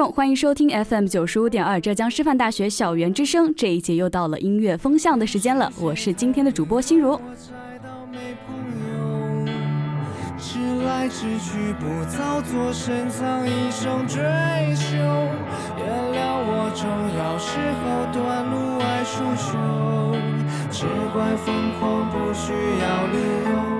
[0.00, 3.54] 众，欢迎收听 FM 九十五点二浙江师范大学校园之声。
[3.54, 7.20] 这一节又到了音乐风向的时间了，我是今天的主播心如。
[10.38, 14.16] 直来直去，不造作，深藏一生追
[14.74, 14.96] 求。
[15.76, 15.84] 原
[16.14, 16.88] 谅我重
[17.18, 20.16] 要时候短路爱出糗，
[20.70, 23.18] 只怪疯狂不需要理
[23.52, 23.79] 由。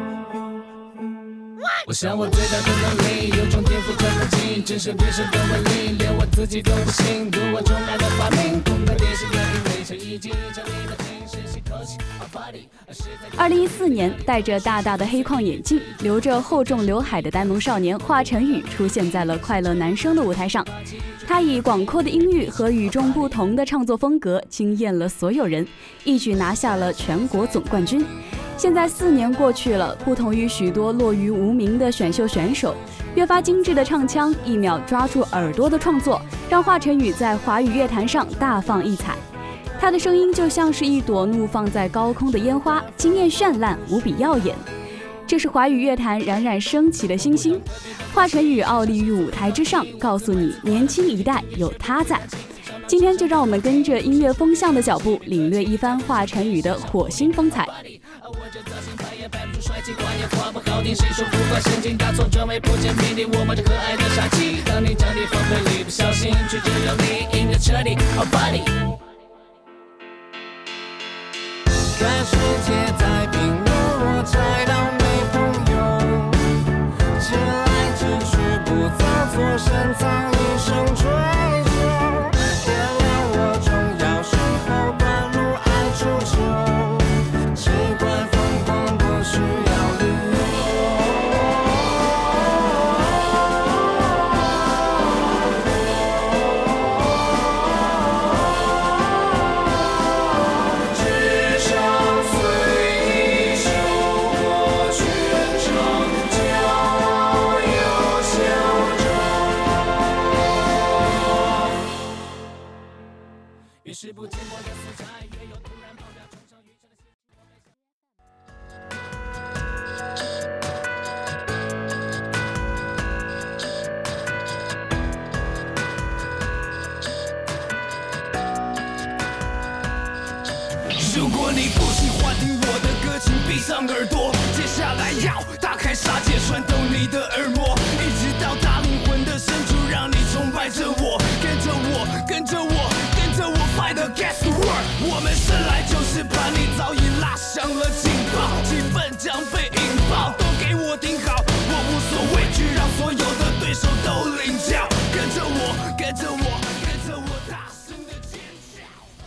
[1.90, 7.28] 我想我最大的能力，有种天赋可能进，真是别生的文力，连我自己都不信。
[7.28, 11.98] 读我重来的发明，空白电视电影围成一镜，张力的平时吸口气。
[13.36, 20.64] 二零一四年，戴着大大的黑框眼镜，留着厚重刘海的呆萌少年华晨宇出现在了快乐男声的舞台上。
[21.26, 25.66] 他以广阔的音域和与众不同的唱作风格惊艳了所有人，
[26.04, 28.06] 一举拿下了全国总冠军。
[28.60, 32.74] 现在四年过去了，不同于许多落于无名的选秀选手，
[33.14, 39.16] 越发精致的唱腔，一秒抓住耳朵的创作，让华晨宇在华语乐坛上大放异彩。
[39.80, 44.54] 他的声音就像是一朵怒放在高空的烟花，惊艳绚烂，无比耀眼。
[45.30, 47.62] 这是华语乐坛冉冉升起的星星。
[48.12, 52.20] 华晨宇傲立于舞台之上，告诉你，年轻一代有他在。
[52.88, 57.64] 今天就让我们跟着音乐风向的脚步，领略一番华晨宇的火星风采。
[72.00, 73.39] 全世界在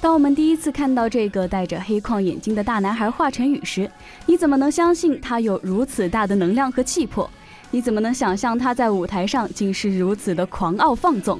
[0.03, 3.89] 当我们第一次看到这个戴着黑框眼镜的大男孩华晨宇时，
[4.25, 7.29] 你怎么能相信他有如此大的能量和气魄？
[7.71, 11.39] 你怎么能想象他在舞台上竟是如此的狂傲放纵？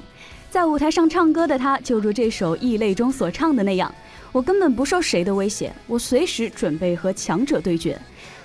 [0.50, 3.94] 在舞台上唱歌的他，就如这首《异类》中所唱的那样
[4.32, 8.00] ：“我根本不受谁的威胁，我随时准备和强者对决，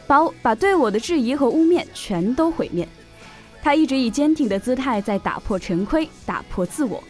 [0.08, 2.88] 把把对我的质疑和污蔑全都毁灭。”
[3.62, 7.00] 他一直以坚挺的姿态在打破陈规，打破自我。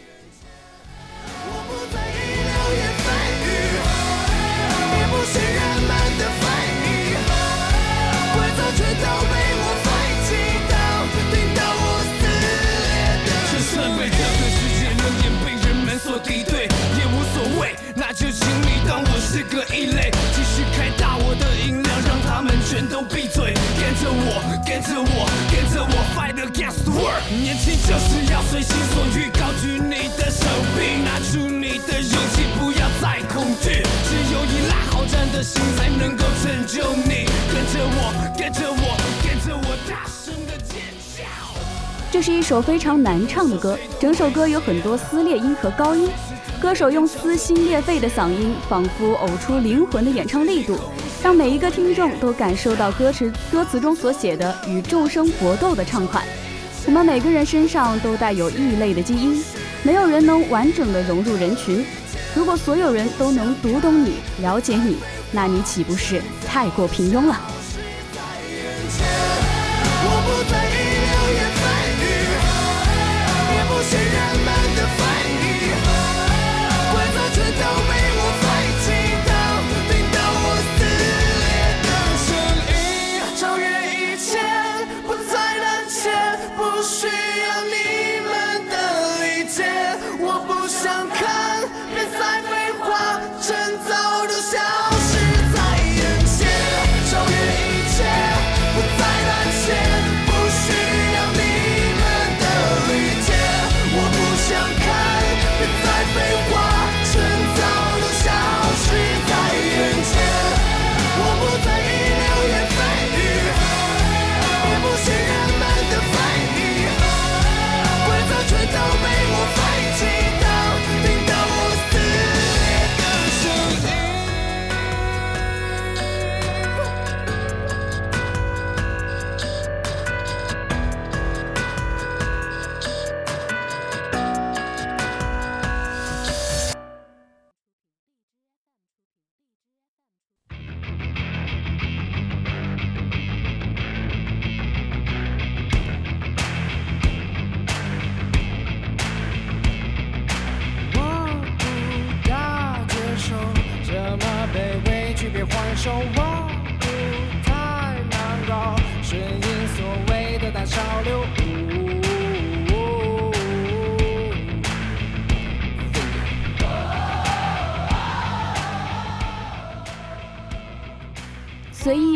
[42.19, 46.09] 这是一首非常难唱的歌，整首歌有很多撕裂音和高音。
[46.59, 50.77] 歌手用撕心裂肺的嗓音，仿佛呕出灵魂的演唱力度，
[51.23, 56.21] 让每一个听众都感受到歌词歌词中所写的与众生搏斗的畅快。
[56.87, 59.41] 我们每个人身上都带有异类的基因，
[59.81, 61.85] 没有人能完整的融入人群。
[62.35, 64.97] 如果所有人都能读懂你、了解你，
[65.31, 67.39] 那你岂不是太过平庸了？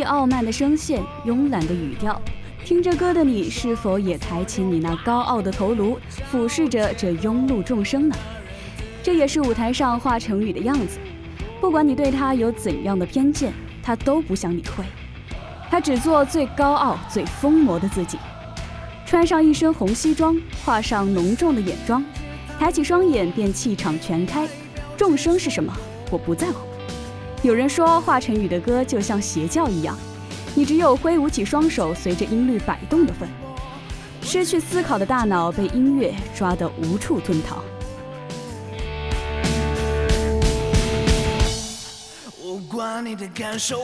[0.03, 2.21] 傲慢的声线，慵懒的语调，
[2.63, 5.97] 听着歌的你，是否也抬起你那高傲的头颅，
[6.29, 8.15] 俯视着这庸碌众生呢？
[9.01, 10.99] 这也是舞台上华晨宇的样子。
[11.59, 14.83] 不管你对他有怎样的偏见，他都不想理会。
[15.69, 18.17] 他只做最高傲、最疯魔的自己。
[19.05, 22.03] 穿上一身红西装，画上浓重的眼妆，
[22.59, 24.47] 抬起双眼便气场全开。
[24.95, 25.73] 众生是什么？
[26.11, 26.72] 我不在乎。
[27.43, 29.97] 有人说华晨宇的歌就像邪教一样，
[30.55, 33.27] 你只有挥舞起双手，随着音律摆动的份。
[34.21, 37.61] 失去思考的大脑被音乐抓得无处遁逃。
[42.41, 43.83] 我管你的感受。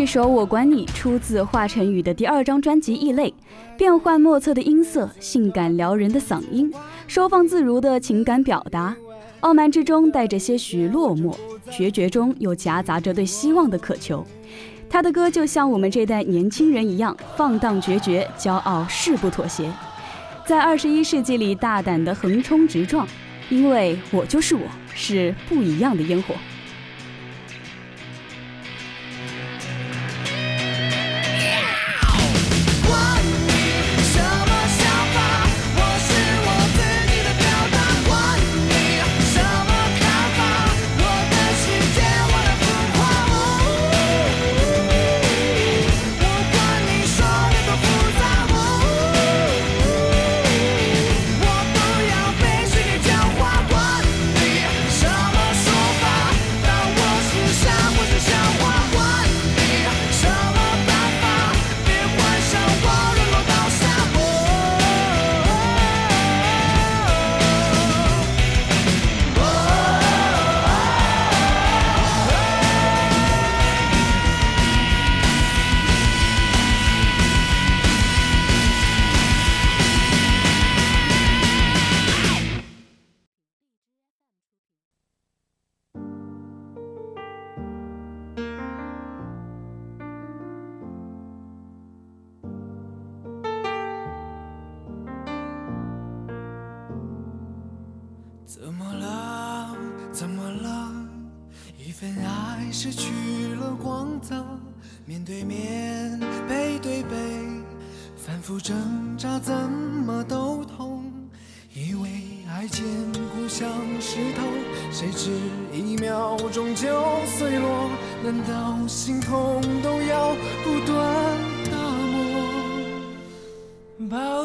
[0.00, 3.28] 这首《我管你》出自华晨宇的第二张专辑《异类》，
[3.76, 6.72] 变幻莫测的音色，性感撩人的嗓音，
[7.06, 8.96] 收放自如的情感表达，
[9.40, 11.36] 傲慢之中带着些许落寞，
[11.70, 14.26] 决绝中又夹杂着对希望的渴求。
[14.88, 19.70] 他的歌就像我们这代年轻人一样，放荡决绝，骄傲誓不妥协，
[20.46, 23.06] 在二十一世纪里大胆的横冲直撞，
[23.50, 24.62] 因为我就是我，
[24.94, 26.34] 是不一样的烟火。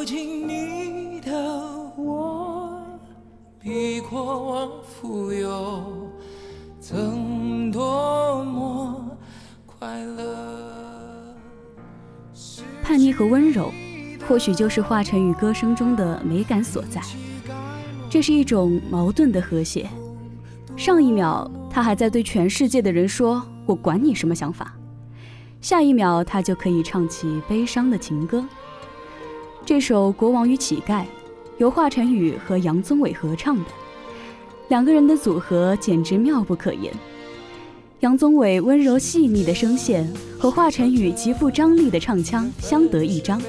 [0.06, 1.32] 尽你的
[1.98, 2.80] 我
[3.60, 6.12] 比国王富有
[6.80, 9.18] 曾多么
[9.66, 11.36] 快乐
[12.84, 13.74] 叛逆和温柔
[14.28, 17.02] 或许就是华晨宇歌声中的美感所在。
[18.08, 19.90] 这是一种矛盾的和谐。
[20.78, 24.76] 上一秒他还在对全世界的人说我管你什么想法。
[25.62, 28.46] 下一秒他就可以唱起悲伤的情歌。
[29.66, 31.02] 这首《国王与乞丐》，
[31.58, 33.66] 由华晨宇和杨宗纬合唱的，
[34.68, 36.94] 两个人的组合简直妙不可言。
[38.02, 40.08] 杨宗纬温柔细腻的声线
[40.38, 43.42] 和华晨宇极富张力的唱腔相得益彰。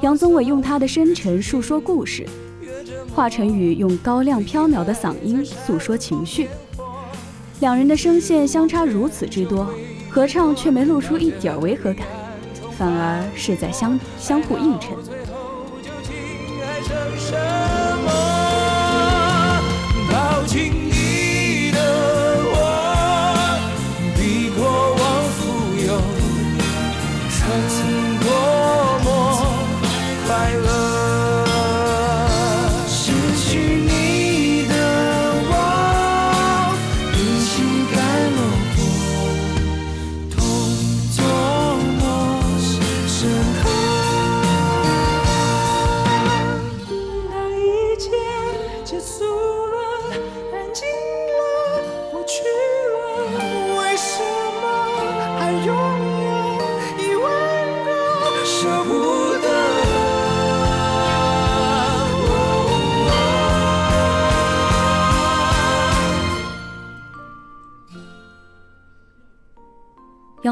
[0.00, 2.26] 杨宗纬用他的深沉诉说故事，
[3.14, 6.48] 华晨宇用高亮飘渺的嗓音诉说情绪。
[7.60, 9.68] 两人的声线相差如此之多，
[10.08, 12.06] 合唱却没露出一点违和感，
[12.78, 14.96] 反而是在相相互映衬。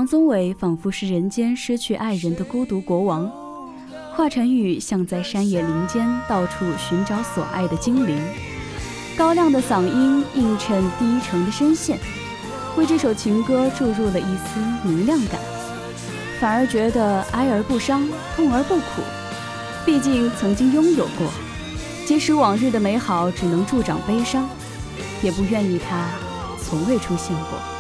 [0.07, 3.31] 宗纬仿佛是人间失去爱人的孤独国王，
[4.15, 8.17] 华晨宇像在山野林间到处寻找所爱的精灵。
[9.17, 11.99] 高亮的嗓音映衬低沉的声线，
[12.77, 15.41] 为这首情歌注入了一丝明亮感，
[16.39, 19.03] 反而觉得哀而不伤，痛而不苦。
[19.85, 21.27] 毕竟曾经拥有过，
[22.07, 24.49] 即使往日的美好只能助长悲伤，
[25.23, 26.07] 也不愿意它
[26.63, 27.76] 从未出现过。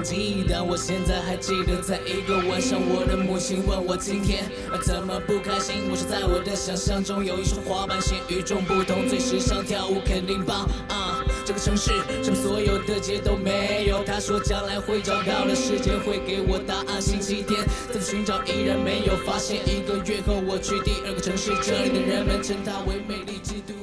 [0.00, 4.44] 忘记，但我现在还记得，在一个晚上，我的母亲问我今天
[4.82, 5.90] 怎么不开心。
[5.90, 10.60] 我说在我的想象中有一双滑板鞋与众不同，最时尚跳舞肯定棒。
[10.88, 11.90] 啊，这个城市
[12.24, 14.02] 什么所有的街都没有。
[14.02, 16.96] 他说将来会找到的时间会给我答案。
[16.98, 17.60] 星期天
[17.92, 19.60] 再次寻找依然没有发现。
[19.68, 23.74] 一个月后我去第二个城市，这里的人们称它为美丽之都。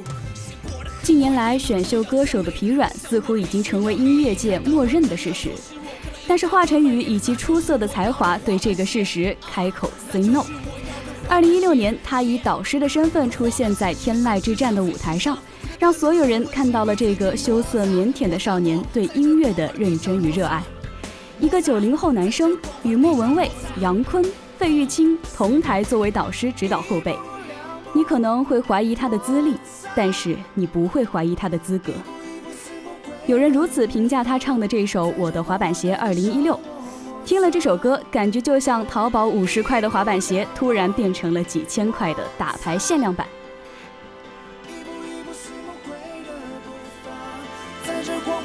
[1.04, 5.52] 近年来，选秀歌手的疲软似乎已经成为音乐界默认的事实。
[6.28, 10.44] 但是华晨宇以其出色的才华对这个事实开口 say no。
[11.30, 15.38] 二零一六年，他以导师的身份出现在《天籁之战》的舞台上，
[15.80, 20.64] 让所有人看到了这个羞涩腼腆的少年对音乐的认真与热爱。
[21.40, 24.26] 一个九零后男生与莫文蔚、杨坤、
[24.58, 27.16] 费玉清同台作为导师指导后辈，
[27.94, 29.54] 你可能会怀疑他的资历，
[29.96, 31.94] 但是你不会怀疑他的资格。
[33.28, 36.44] 有人如此评价他唱的这首《我的滑板鞋2016》，
[37.26, 43.28] 听了这首歌，感觉就像淘宝五十块的滑板鞋突然变成了几千块的打牌限量版。
[47.86, 48.42] 月光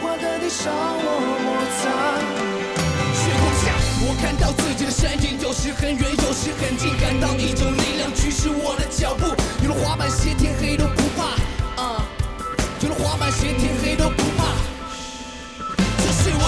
[3.63, 3.71] 下，
[4.05, 9.27] 我看到自己的身影，有时很远，有时很近，感到一种力量驱使我的脚步。
[9.63, 10.85] 有了滑板鞋，天黑都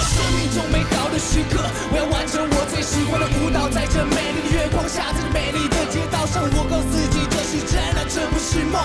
[0.05, 1.59] 生命中美好的时刻
[1.91, 8.79] 我要完成我最喜欢的舞蹈在这美丽的月光下在这美丽的街道上我告诉自己这是真的这不是梦。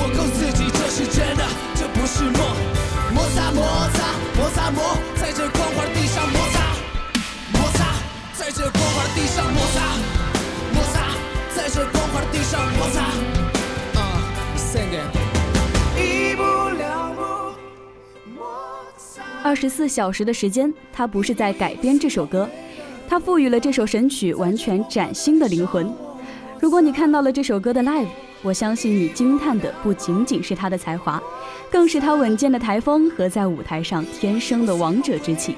[0.00, 1.44] 我告诉自己这是真的
[1.74, 2.40] 这不是梦。
[3.14, 6.58] 摩擦摩擦摩擦摩在这光滑的地上摩擦。
[7.52, 7.94] 摩擦
[8.34, 9.80] 在这光滑的地上摩擦。
[10.74, 11.08] 摩擦
[11.56, 13.37] 在这光滑的地上摩擦。
[19.48, 22.46] 二十四小时的时间，他不是在改编这首歌，
[23.08, 25.90] 他赋予了这首神曲完全崭新的灵魂。
[26.60, 28.08] 如果你看到了这首歌的 live，
[28.42, 31.18] 我相信你惊叹的不仅仅是他的才华，
[31.70, 35.56] 更是他稳健的台风和在舞台上天生的王者之气。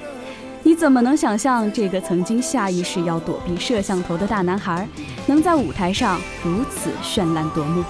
[0.62, 4.86] 你怎么能想象这个曾经下意识要躲避摄像头的大男孩，
[5.26, 7.82] 能在舞台上如此绚烂夺目？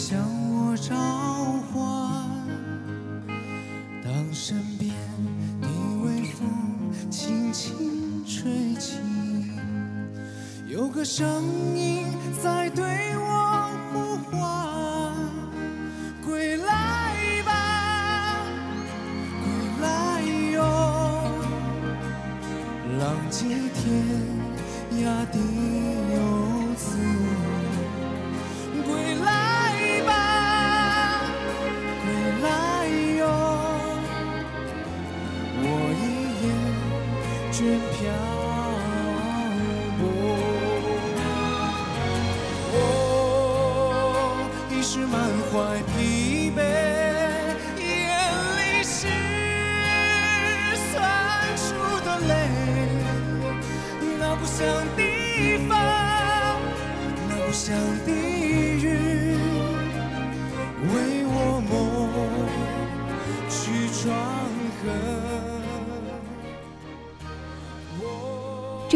[0.00, 0.16] 向
[0.52, 0.94] 我召
[1.72, 1.76] 唤。
[4.04, 4.94] 当身边
[5.60, 5.68] 的
[6.04, 6.48] 微风
[7.10, 8.98] 轻轻吹起
[10.68, 11.42] 有个声
[11.76, 12.06] 音
[12.40, 12.87] 在对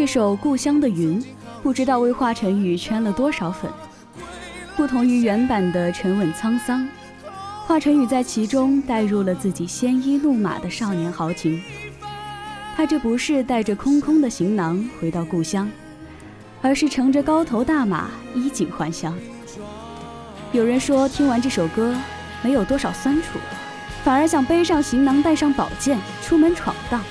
[0.03, 1.17] 这首《故乡的云》，
[1.61, 3.71] 不知道为华晨宇圈了多少粉。
[4.75, 6.85] 不同于原版的沉稳沧桑，
[7.65, 11.63] 华晨宇在其中带入了自己鲜衣怒马的少年豪情。
[12.75, 15.69] 他这不是带着空空的行囊回到故乡，
[16.61, 19.17] 而是乘着高头大马衣锦还乡。
[20.51, 21.95] 有人说，听完这首歌，
[22.41, 23.39] 没有多少酸楚，
[24.03, 27.01] 反而想背上行囊，带上宝剑，出门闯荡。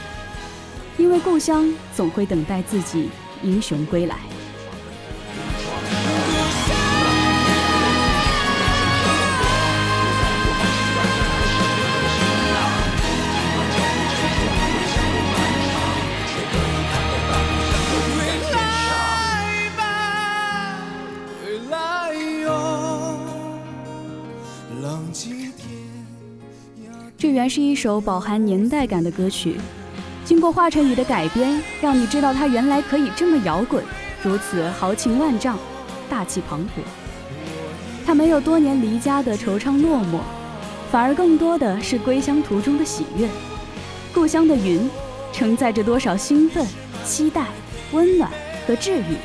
[0.99, 3.09] 因为故乡总会等待自己
[3.43, 4.17] 英雄归来。
[27.19, 29.57] 这原是一首饱含年代感的歌曲。
[30.25, 33.85] 经过华晨宇的改编，让你知道他原来可以这么摇滚，
[34.23, 35.59] 如此豪情万丈，
[36.09, 36.83] 大气磅礴。
[38.07, 40.21] 他没有多年离家的惆怅落寞，
[40.93, 43.29] 反而更多的是归乡途中的喜悦。
[44.15, 44.89] 故乡的云，
[45.33, 46.65] 承载着多少兴奋、
[47.05, 47.47] 期待、
[47.91, 48.31] 温暖
[48.67, 49.17] 和治愈。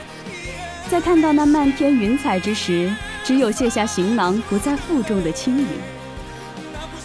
[0.90, 2.92] 在看到那漫天云彩之时，
[3.24, 5.68] 只有卸下行囊，不再负重的轻盈。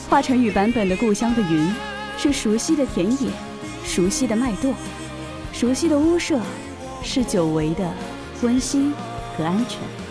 [0.08, 1.74] 华晨宇版本的故乡的云，
[2.16, 3.28] 是熟悉的田野。
[3.84, 4.72] 熟悉的麦垛，
[5.52, 6.38] 熟悉的屋舍，
[7.02, 7.92] 是久违的
[8.42, 8.92] 温馨
[9.36, 10.01] 和安全。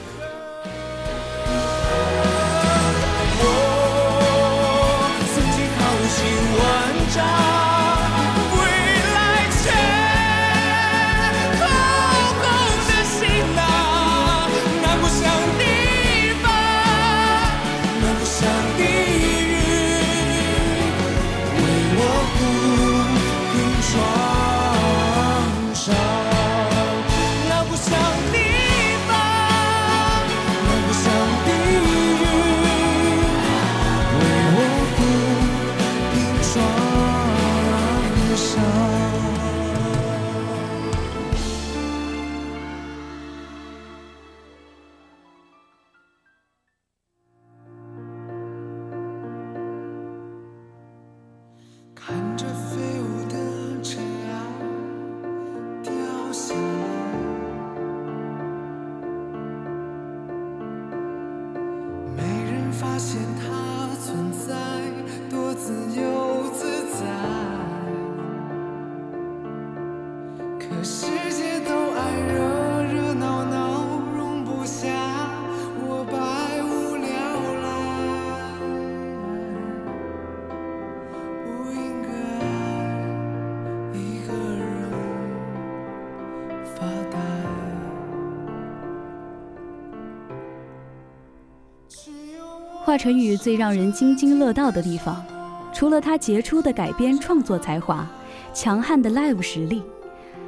[92.92, 95.26] 华晨宇最让人津津乐道的地方，
[95.72, 98.06] 除了他杰出的改编创作才华、
[98.54, 99.82] 强悍的 live 实力，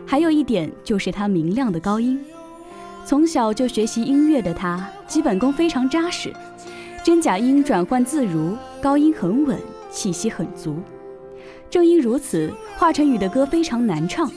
[0.05, 2.19] 还有一点就是他明亮的高音。
[3.05, 6.33] 从小就学习音乐的他，基本功非常扎实，
[7.01, 9.57] 真假音转换自如，高音很稳，
[9.89, 10.81] 气息很足。
[11.69, 14.29] 正因如此，华晨宇的歌非常难唱，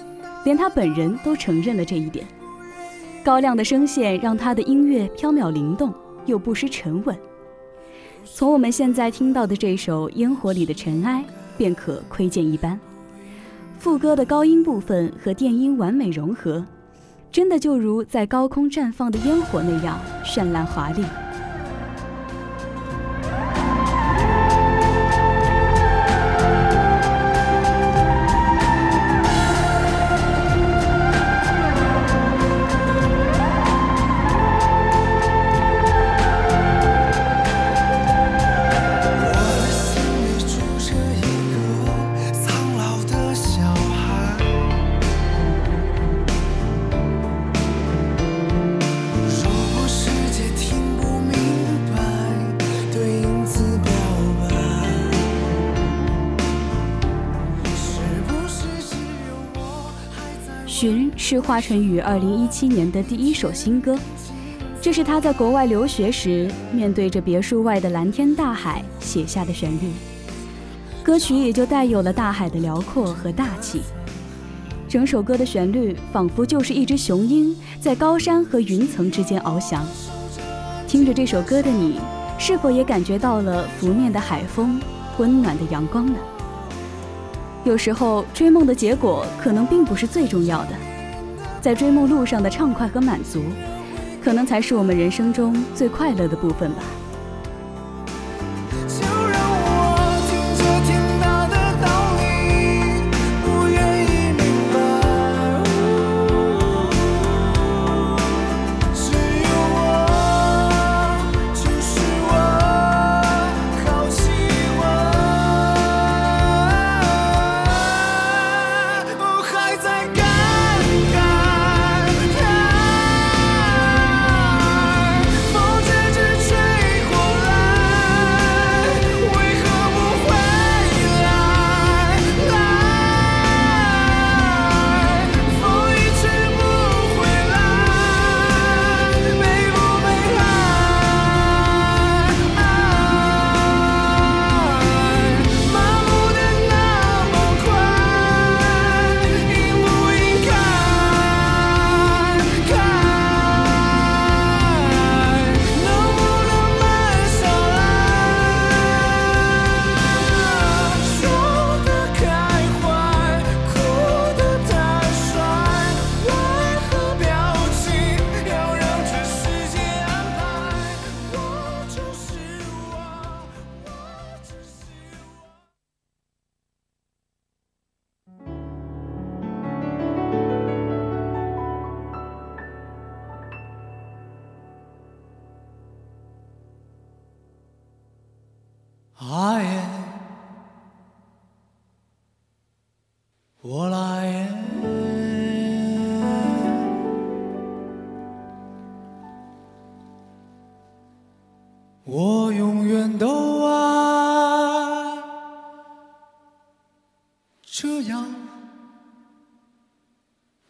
[0.44, 2.24] 连他本人都承认了这一点。
[3.24, 5.92] 高亮的声线让他的音乐飘渺灵动，
[6.24, 7.18] 又不失沉稳。
[8.34, 11.24] 从我们现在听到的这首《烟火里的尘埃》，
[11.56, 12.78] 便可窥见一斑。
[13.78, 16.64] 副歌的高音部分和电音完美融合。
[17.36, 21.04] 真的就如在高空绽放的烟火那样绚烂华丽。
[61.36, 63.94] 是华晨宇二零一七年的第一首新歌，
[64.80, 69.90] 这是他在国外留学时面对着别墅外的蓝天大海写下的旋律，
[71.02, 73.82] 歌曲也就带有了大海的辽阔和大气。
[74.88, 79.84] 整首歌的旋律仿佛就是一只雄鹰在高山和云层之间翱翔。
[80.88, 82.00] 听着这首歌的你，
[82.38, 84.80] 是否也感觉到了拂面的海风、
[85.18, 86.18] 温暖的阳光呢？
[87.62, 90.70] 有时候追梦的结果可能并不是最重要的。
[91.66, 93.42] 在追梦路上的畅快和满足，
[94.22, 96.82] 可能才是我们人生中最快乐的部分吧。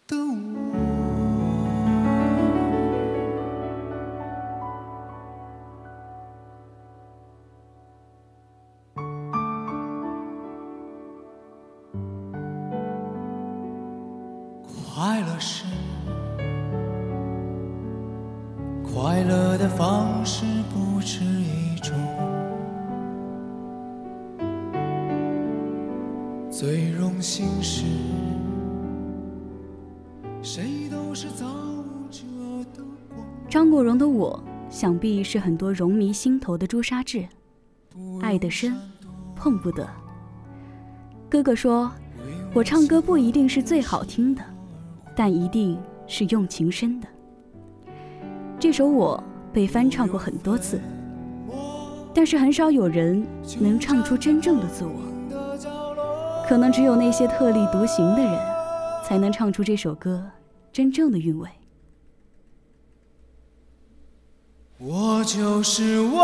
[0.09, 0.56] 快
[34.77, 37.27] 想必是很多荣迷心头的朱砂痣，
[38.21, 38.77] 爱得深，
[39.35, 39.89] 碰不得。
[41.31, 41.91] 哥哥说，
[42.53, 44.43] 我唱歌不一定是最好听的。
[45.15, 47.09] 但一定是用情深的。
[48.61, 50.79] 这首我被翻唱过很多次，
[52.13, 53.27] 但是很少有人
[53.59, 54.93] 能唱出真正的自我。
[56.47, 58.39] 可能只有那些特立独行的人，
[59.03, 60.23] 才能唱出这首歌
[60.71, 61.49] 真正的韵味。
[64.79, 66.23] 我就是我，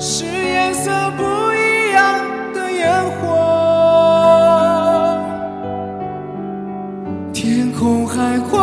[0.00, 2.18] 是颜色不一样
[2.54, 3.28] 的烟火，
[7.34, 8.62] 天空海阔，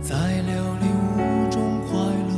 [0.00, 0.84] 在琉璃
[1.16, 2.36] 屋中快乐。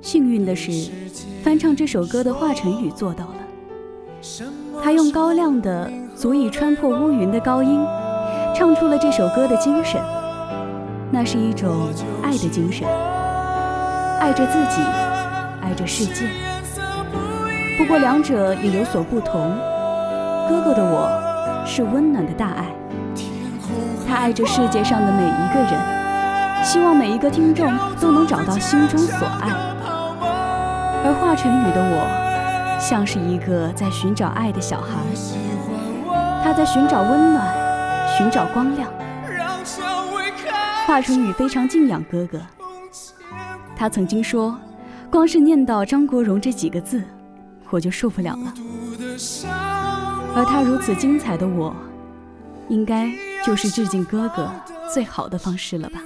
[0.00, 0.90] 幸运的是，
[1.42, 3.34] 翻唱这首歌的华晨宇做到了。
[4.82, 7.84] 他用高亮的、足以穿破乌云的高音，
[8.54, 10.00] 唱出了这首歌的精神。
[11.12, 11.88] 那是一种
[12.22, 12.88] 爱的精神，
[14.18, 14.80] 爱着自己，
[15.60, 16.26] 爱着世界。
[17.76, 19.54] 不过两者也有所不同。
[20.48, 22.64] 哥哥的我是温暖的大爱，
[24.08, 29.50] 他爱着世界上的每一个人，希望每一个听众都能找到心中所爱。
[31.04, 34.96] 而华晨宇的我，像是一个在寻找爱的小孩，
[36.42, 37.46] 他在寻找温暖，
[38.16, 38.90] 寻找光亮。
[40.86, 42.40] 华晨宇非常敬仰哥哥，
[43.76, 44.56] 他曾经说，
[45.10, 47.04] 光是念到张国荣这几个字，
[47.68, 48.54] 我就受不了了。
[50.38, 51.74] 而他如此精彩的我，
[52.68, 53.10] 应该
[53.44, 54.48] 就是致敬哥哥
[54.94, 56.00] 最好的方式了吧。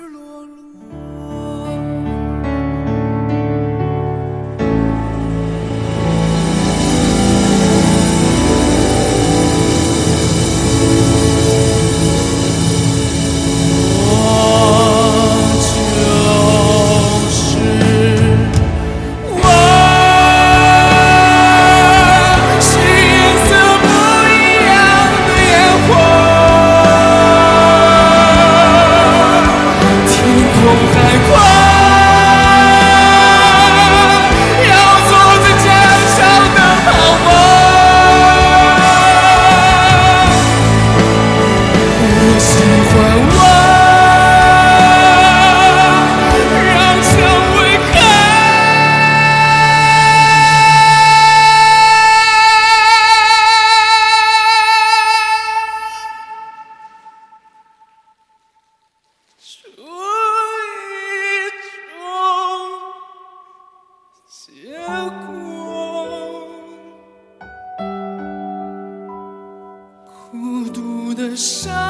[71.32, 71.81] 独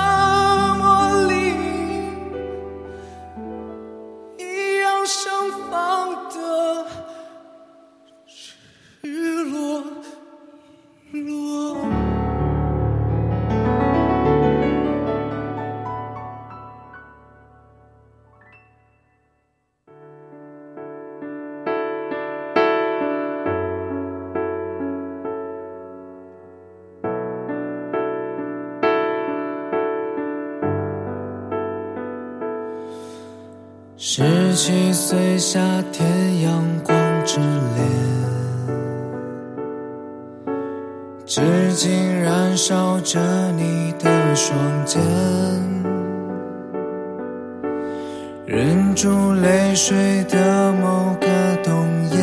[48.95, 51.27] 住泪水的某个
[51.63, 51.75] 冬
[52.11, 52.19] 夜。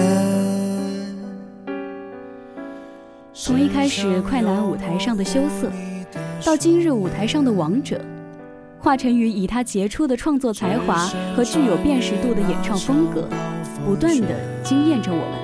[3.33, 5.71] 从一开始快男舞台上的羞涩，
[6.45, 7.99] 到今日舞台上的王者，
[8.79, 13.27] 华晨宇以他杰出的创作才华和具有辨识度的演唱风格，
[13.85, 14.27] 不断的
[14.63, 15.39] 惊艳着我们。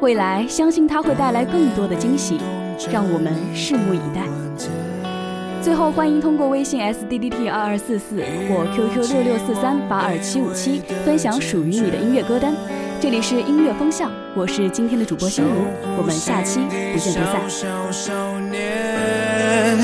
[0.00, 2.38] 未来相信他会带来更多的惊喜，
[2.90, 4.43] 让我们拭目以待。
[5.64, 12.52] 最后，欢迎通过微信 s d d t 二二四四或 QQ 六六四三八二七五七分享属于你的音乐歌单。
[13.00, 15.64] 这里是音乐风向，我是今天的主播心如，
[15.96, 16.60] 我们下期
[16.92, 17.40] 不见不散。
[17.48, 19.78] 小少年，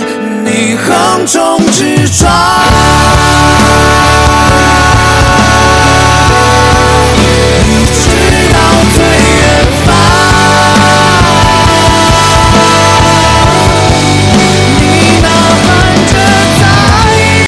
[0.44, 3.79] 你横冲直撞。